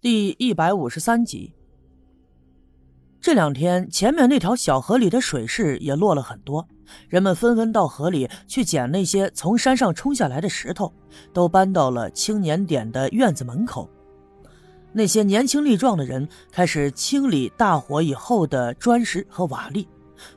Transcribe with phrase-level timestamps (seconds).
[0.00, 1.52] 第一百五十三集。
[3.20, 6.68] 这两天，前面那条小河里的水势也落了很多，
[7.08, 10.92] 人们纷纷到河里去捡那些从山上冲下来的石头，
[11.32, 13.90] 都搬到了青年点的院子门口。
[14.92, 19.84] 那些年轻力壮的人开始清理大火以后的砖石和瓦砾，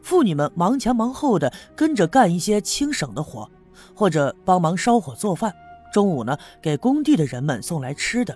[0.01, 3.47] 妇女们忙前忙后的跟着干一些轻省的活，
[3.93, 5.53] 或者帮忙烧火做饭。
[5.93, 8.35] 中午呢，给工地的人们送来吃的。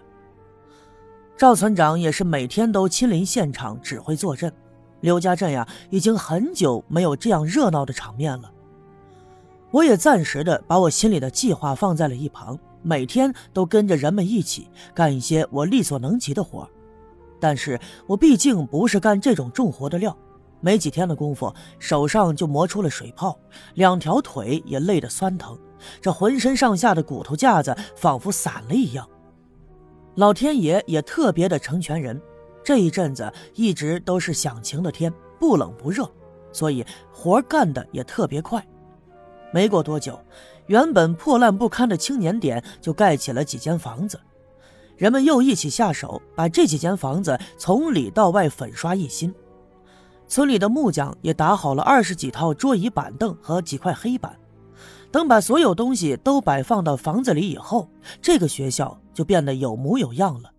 [1.38, 4.52] 赵村长也是每天都亲临现场指挥坐镇，
[5.02, 8.50] 刘家镇呀，已经很久没有这样热闹的场面了。
[9.70, 16.66] 我也暂时的把我心里的计划放在了一旁，每天都跟着人们一起干一些我力所能及的活。
[17.38, 17.78] 但是
[18.08, 20.18] 我毕竟不是干这种重活的料，
[20.62, 23.38] 没几天的功夫，手上就磨出了水泡，
[23.74, 25.60] 两条腿也累得酸疼，
[26.00, 29.06] 这浑身上下的骨头架子仿佛散了一样。
[30.16, 32.20] 老天爷也特别的成全人，
[32.64, 36.10] 这一阵子一直都是响晴的天，不冷不热，
[36.54, 38.66] 所以活干的也特别快。
[39.52, 40.18] 没过多久，
[40.68, 44.18] 原本破烂不堪的青年点就盖起了几间房子，
[44.96, 49.34] 人们又一起下手，把这几间房子从里到外粉刷一新。
[50.28, 54.34] 村里的木匠也打好了二十几套桌椅板凳和几块黑板。
[55.12, 57.90] 等把所有东西都摆放到房子里以后，
[58.22, 60.52] 这个学校就变得有模有样了。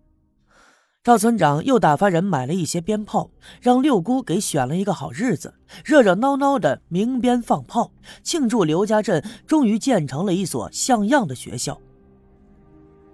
[1.01, 3.29] 赵村长又打发人买了一些鞭炮，
[3.61, 5.53] 让六姑给选了一个好日子，
[5.85, 11.79] 热热闹闹的鸣鞭放炮，庆祝刘家镇终于建成了一所像样的学校。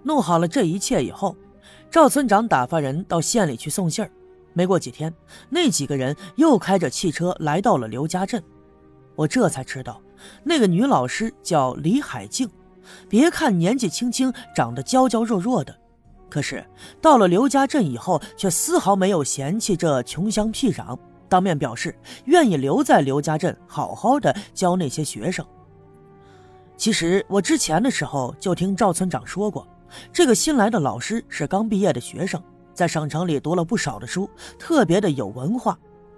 [0.02, 1.36] 弄好了这一切以后，
[1.92, 4.10] 赵村长打发人到县里去送信儿。
[4.54, 5.14] 没过几天，
[5.50, 8.44] 那几个人又开着汽车来到了刘家镇。
[9.16, 10.02] 我这才知道。
[10.44, 12.50] 那个女老师叫李海静，
[13.10, 15.76] 别看年纪轻轻，长得娇娇弱弱的，
[16.30, 16.66] 可是
[17.02, 20.98] 到了刘家镇以后，却丝毫没有嫌弃这穷乡僻壤，
[21.30, 25.46] 当面表示愿意留在刘家镇，好好的教那些学生。
[26.76, 29.68] 其实我之前的时候就听赵村长说过，
[30.12, 32.42] 这个新来的老师是刚毕业的学生，
[32.74, 35.78] 在省城里读了不少的书，特别的有文化，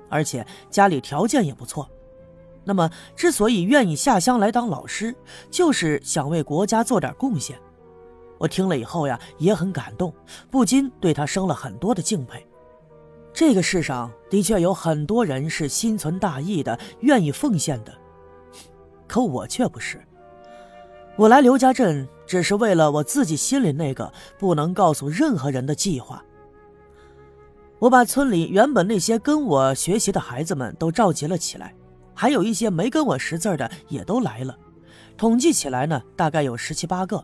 [0.09, 1.89] 而且家里条件也不错。
[2.65, 5.15] 那么，之所以愿意下乡来当老师，
[5.51, 7.57] 就是想为国家做点贡献。
[8.37, 10.13] 我听了以后呀，也很感动，
[10.51, 12.45] 不禁对他生了很多的敬佩。
[13.31, 17.93] 这个世上的确有很多人是心存大义的，愿意奉献的，
[19.07, 20.01] 可我却不是。
[21.15, 26.23] 我来刘家镇，只是为了我自己心里那个不能告诉任何人的计划。
[27.79, 31.73] 我把村里原本那些跟我学习的孩子们都召集了起来。
[32.15, 34.57] 还有一些没跟我识字的也都来了，
[35.17, 37.23] 统计起来呢，大概有十七八个。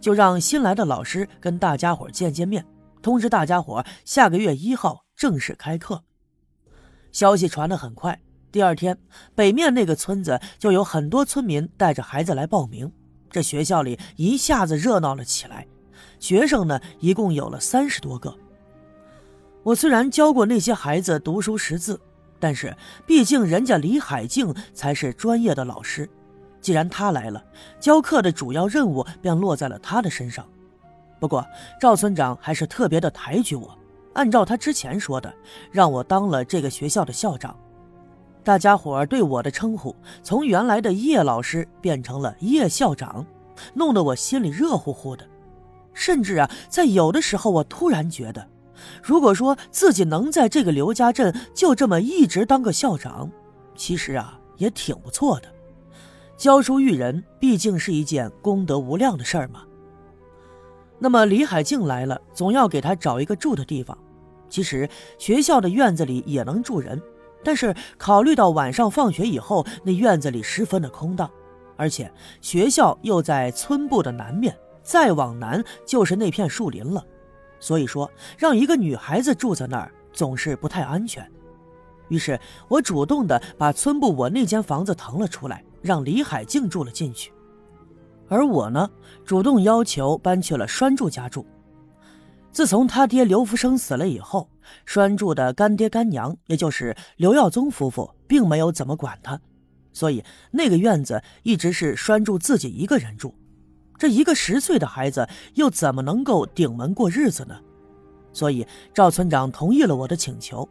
[0.00, 2.64] 就让新来的老师跟大家伙见见面，
[3.00, 6.02] 通知大家伙下个月一号正式开课。
[7.10, 8.20] 消息传得很快，
[8.52, 8.96] 第二天
[9.34, 12.92] 北面那个村子就有很多村民带着孩子来报名，
[13.30, 15.66] 这学校里一下子热闹了起来。
[16.20, 18.36] 学生呢，一共有了三十多个。
[19.62, 22.00] 我虽然教过那些孩子读书识字。
[22.38, 26.08] 但是，毕竟人家李海静才是专业的老师，
[26.60, 27.42] 既然他来了，
[27.80, 30.46] 教课的主要任务便落在了他的身上。
[31.18, 31.46] 不过，
[31.80, 33.78] 赵村长还是特别的抬举我，
[34.12, 35.32] 按照他之前说的，
[35.70, 37.56] 让我当了这个学校的校长。
[38.42, 43.24] 大家伙对我的称呼从原来的叶老师变成了叶校长，
[43.72, 45.26] 弄得我心里热乎乎的。
[45.94, 48.46] 甚至啊，在有的时候，我突然觉得。
[49.02, 53.30] 如果说自己能在这个刘家镇就这么一直当个校长，
[53.74, 55.48] 其实啊也挺不错的。
[56.36, 59.62] 教书育人毕竟是一件功德无量的事儿嘛。
[60.98, 63.96] 那么李海静来了，总要给他找一个住的地方。
[64.48, 67.00] 其实学校的院子里也能住人，
[67.42, 71.28] 但是考虑到晚上放学以后那院子里十分的空荡，
[71.76, 77.04] 而且学校又在村部的南面，再往南就是那片树林了。
[77.58, 81.28] 所以说，让一个女孩子住在那儿总是不太安全。
[82.08, 82.38] 于是
[82.68, 87.32] 我主动的把村部我那间房子腾了出来，让李海静住了进去。
[88.28, 88.90] 而我呢，
[89.24, 91.46] 主动要求搬去了栓柱家住。
[92.50, 94.48] 自从他爹刘福生死了以后，
[94.86, 99.40] 栓柱的干爹干娘，也就是刘耀宗夫妇，并没有怎么管他，
[99.92, 103.34] 所以那个院子一直是栓柱自己一个人住。
[103.96, 107.56] 这一个十岁的孩子又怎么能够顶门过日子呢？
[108.32, 110.68] 所以赵村长同意了我的请求，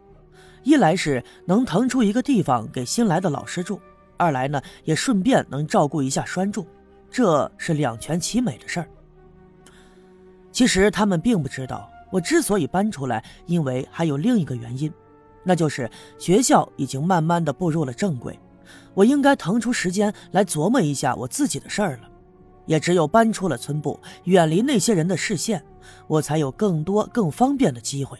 [0.64, 3.80] 一来是能腾出一个地方给新来的老师住，
[4.18, 6.68] 二来呢也顺便能照顾一下栓柱，
[7.10, 8.88] 这是两全其美的事儿。
[10.52, 14.92] 其实他们并不知道，我之所以搬出来，因为还有另一个原因，
[15.44, 18.38] 那就是学校已经慢慢的步入了正轨，
[18.94, 22.10] 我应该腾出时间来琢磨一下我自己的事儿了。
[22.66, 25.64] 也只有搬出了村部，远离那些人的视线，
[26.08, 28.18] 我才有更多更方便的机会。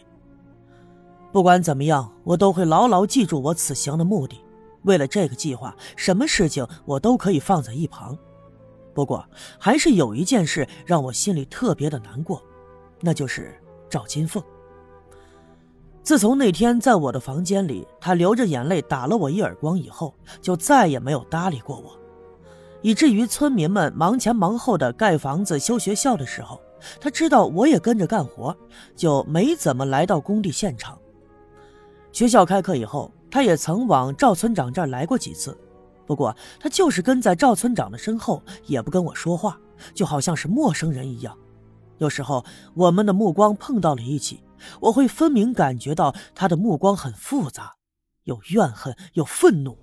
[1.32, 4.40] 不管怎么样，我都会牢牢记住我此行的目的。
[4.82, 8.16] 为了这个计划，什么事情我都可以放在一旁。
[8.92, 9.26] 不过，
[9.58, 12.42] 还是有一件事让我心里特别的难过，
[13.00, 13.58] 那就是
[13.88, 14.40] 赵金凤。
[16.02, 21.98] 自从那天在我的房间里，她流着眼泪打了我一耳光以后，就再也没有搭理过我，
[22.84, 26.60] 以至于村民们忙前忙后的盖房子、修学校的时候，
[27.00, 28.54] 他知道我也跟着干活，
[28.94, 30.98] 就没怎么来到工地现场。
[32.12, 35.56] 学校开课以后，他也曾往赵村长这儿来过几次。
[36.04, 39.58] 不过他就是跟在赵村长的身后，也不跟我说话，
[39.94, 41.34] 就好像是陌生人一样。
[41.96, 42.44] 有时候
[42.74, 44.42] 我们的目光碰到了一起，
[44.78, 47.76] 我会分明感觉到他的目光很复杂，
[48.24, 49.78] 有怨恨，有愤怒。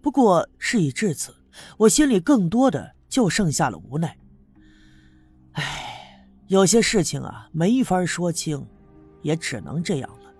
[0.00, 1.34] 不过事已至此，
[1.76, 4.16] 我心里更多的就剩下了无奈。
[5.52, 8.66] 唉，有些事情啊，没法说清，
[9.22, 10.32] 也只能这样了。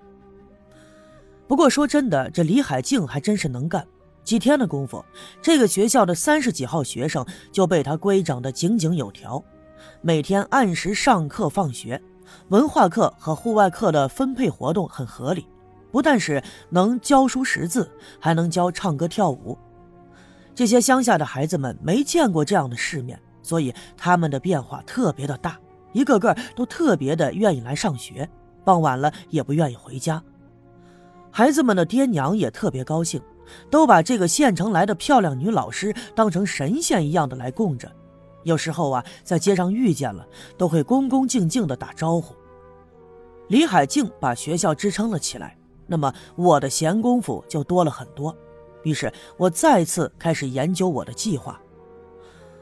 [1.47, 3.87] 不过说真的，这李海静还真是能干。
[4.25, 5.05] 几天的功夫，
[5.43, 9.45] 这个学校的三十几号学生就被他规整的井井有条，
[10.01, 12.01] 每天按时上课放学，
[12.49, 15.47] 文化课和户外课的分配活动很合理，
[15.93, 19.59] 不但是能教书识字，还能教唱歌跳舞。
[20.55, 25.59] 这些乡下的孩子们没见过这样的世面，所以他们的变化特别的大，
[25.93, 28.29] 一个个都特别的愿意来上学，
[28.65, 30.23] 傍晚了也不愿意回家。
[31.31, 33.21] 孩子们的爹娘也特别高兴。
[33.71, 37.93] 都把这个县城来的漂亮女老师当成神仙一样的来供着，
[38.43, 40.27] 有时候啊，在街上遇见了，
[40.57, 42.35] 都会恭恭敬敬的打招呼。
[43.49, 48.35] 李海静把学校支撑了起来，那么我的闲工夫就多了很多。
[48.85, 51.61] 于是我再次开始研究我的计划。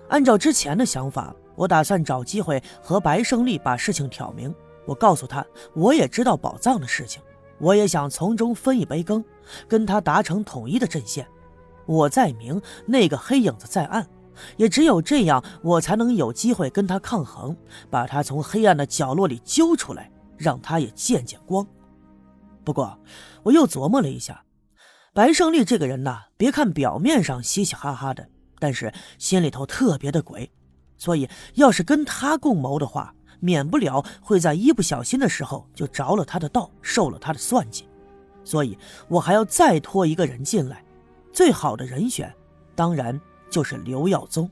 [0.09, 4.55] 按照之前的想法，我打算找机会和白胜利把事情挑明。
[4.87, 7.23] 我告诉他，我也知道宝藏的事情。
[7.59, 9.25] 我也想从中分一杯羹，
[9.69, 11.27] 跟他达成统一的阵线。
[11.87, 14.05] 我在明，那个黑影子在暗，
[14.57, 17.57] 也只有这样，我才能有机会跟他抗衡，
[17.89, 21.65] 把他从黑暗的角落里揪出来，让他也见见光。
[22.65, 22.99] 不过，
[23.45, 24.43] 我又琢磨了一下，
[25.15, 28.27] 白胜利这个人呐，别看表面上嘻嘻哈哈的，
[28.59, 30.51] 但是心里头特别的鬼，
[30.97, 33.15] 所以要是跟他共谋的话。
[33.45, 37.89] 免不了会在一不小心的时候就着了他的道，受了他的算计，
[38.45, 38.79] 所以
[39.09, 40.85] 我还要再拖一个人进来。
[41.33, 42.33] 最好的人选，
[42.77, 43.21] 当然
[43.51, 44.49] 就是刘耀宗。